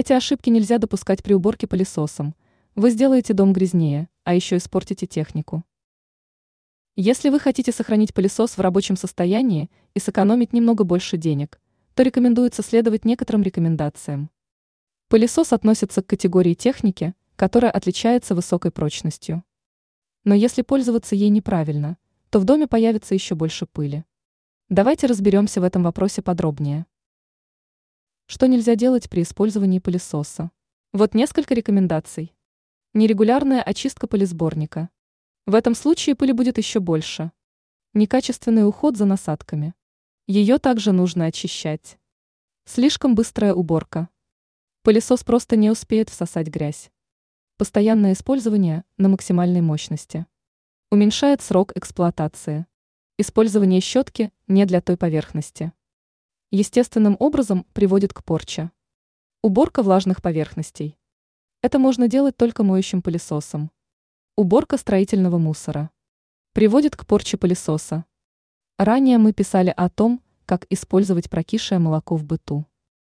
Эти 0.00 0.14
ошибки 0.14 0.48
нельзя 0.48 0.78
допускать 0.78 1.22
при 1.22 1.34
уборке 1.34 1.66
пылесосом. 1.66 2.34
Вы 2.74 2.88
сделаете 2.88 3.34
дом 3.34 3.52
грязнее, 3.52 4.08
а 4.24 4.34
еще 4.34 4.56
испортите 4.56 5.06
технику. 5.06 5.62
Если 6.96 7.28
вы 7.28 7.38
хотите 7.38 7.70
сохранить 7.70 8.14
пылесос 8.14 8.56
в 8.56 8.62
рабочем 8.62 8.96
состоянии 8.96 9.70
и 9.92 10.00
сэкономить 10.00 10.54
немного 10.54 10.84
больше 10.84 11.18
денег, 11.18 11.60
то 11.92 12.02
рекомендуется 12.02 12.62
следовать 12.62 13.04
некоторым 13.04 13.42
рекомендациям. 13.42 14.30
Пылесос 15.08 15.52
относится 15.52 16.02
к 16.02 16.06
категории 16.06 16.54
техники, 16.54 17.14
которая 17.36 17.70
отличается 17.70 18.34
высокой 18.34 18.70
прочностью. 18.70 19.44
Но 20.24 20.34
если 20.34 20.62
пользоваться 20.62 21.14
ей 21.14 21.28
неправильно, 21.28 21.98
то 22.30 22.38
в 22.38 22.44
доме 22.44 22.66
появится 22.66 23.12
еще 23.12 23.34
больше 23.34 23.66
пыли. 23.66 24.06
Давайте 24.70 25.08
разберемся 25.08 25.60
в 25.60 25.64
этом 25.64 25.82
вопросе 25.82 26.22
подробнее. 26.22 26.86
Что 28.32 28.46
нельзя 28.46 28.76
делать 28.76 29.10
при 29.10 29.22
использовании 29.22 29.80
пылесоса? 29.80 30.52
Вот 30.92 31.14
несколько 31.14 31.52
рекомендаций. 31.52 32.32
Нерегулярная 32.94 33.60
очистка 33.60 34.06
пылесборника. 34.06 34.88
В 35.46 35.54
этом 35.56 35.74
случае 35.74 36.14
пыли 36.14 36.30
будет 36.30 36.56
еще 36.56 36.78
больше. 36.78 37.32
Некачественный 37.92 38.64
уход 38.64 38.96
за 38.96 39.04
насадками. 39.04 39.74
Ее 40.28 40.58
также 40.58 40.92
нужно 40.92 41.24
очищать. 41.24 41.98
Слишком 42.66 43.16
быстрая 43.16 43.52
уборка. 43.52 44.08
Пылесос 44.84 45.24
просто 45.24 45.56
не 45.56 45.68
успеет 45.68 46.08
всосать 46.08 46.46
грязь. 46.46 46.92
Постоянное 47.56 48.12
использование 48.12 48.84
на 48.96 49.08
максимальной 49.08 49.60
мощности. 49.60 50.24
Уменьшает 50.92 51.42
срок 51.42 51.76
эксплуатации. 51.76 52.66
Использование 53.18 53.80
щетки 53.80 54.32
не 54.46 54.66
для 54.66 54.80
той 54.80 54.96
поверхности. 54.96 55.72
Естественным 56.52 57.16
образом 57.20 57.64
приводит 57.74 58.12
к 58.12 58.24
порче. 58.24 58.72
Уборка 59.40 59.84
влажных 59.84 60.20
поверхностей. 60.20 60.98
Это 61.62 61.78
можно 61.78 62.08
делать 62.08 62.36
только 62.36 62.64
моющим 62.64 63.02
пылесосом. 63.02 63.70
Уборка 64.34 64.76
строительного 64.76 65.38
мусора. 65.38 65.90
Приводит 66.52 66.96
к 66.96 67.06
порче 67.06 67.36
пылесоса. 67.36 68.04
Ранее 68.78 69.18
мы 69.18 69.32
писали 69.32 69.72
о 69.76 69.88
том, 69.88 70.20
как 70.44 70.66
использовать 70.70 71.30
прокисшее 71.30 71.78
молоко 71.78 72.16
в 72.16 72.24
быту. 72.24 72.66